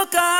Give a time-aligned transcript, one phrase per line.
[0.00, 0.39] loca.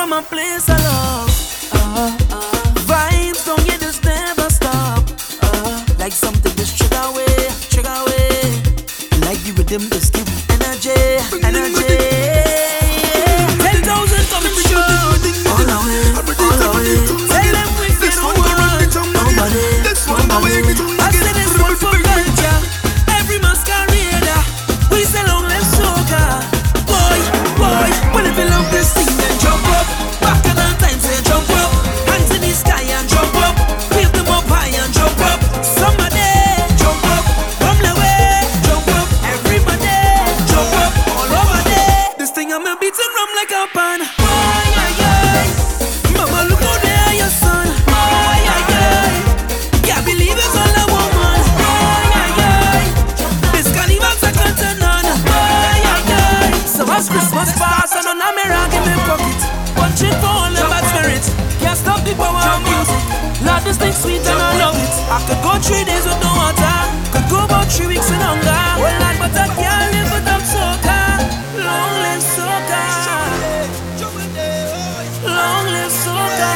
[0.00, 1.28] from a place of love.
[1.74, 2.29] Uh-huh.
[62.26, 62.50] I.
[63.44, 64.92] Love this thing sweet and I love it.
[65.08, 66.76] I could go three days with no water.
[67.12, 68.60] Could go about three weeks in longer.
[68.80, 71.00] Well, like, but I can't live without soca.
[71.56, 72.84] Long live soca.
[75.24, 76.52] Long live soca.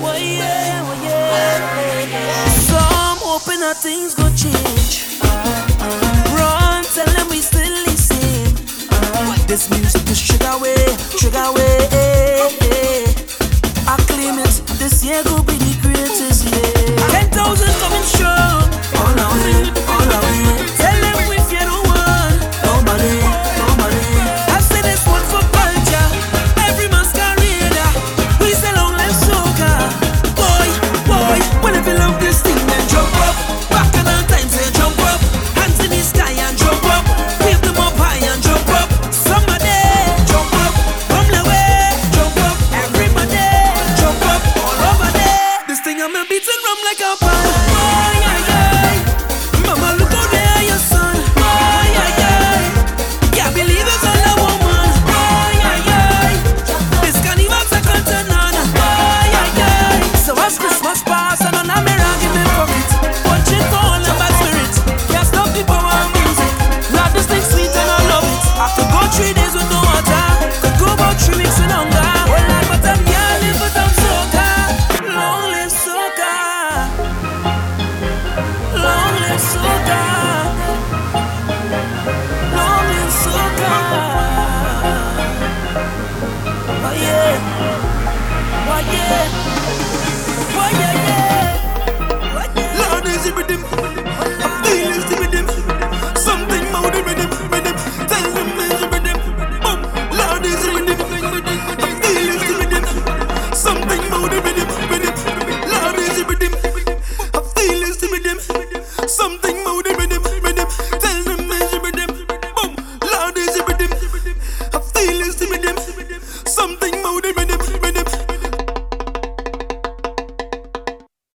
[0.00, 2.48] Well, yeah, well, yeah.
[2.70, 2.78] So
[3.26, 5.05] hoping that things go change.
[87.46, 89.54] Why yeah?
[90.56, 92.80] Why yeah yeah?
[92.80, 93.64] Lord is it with him?
[93.64, 95.15] I'm feeling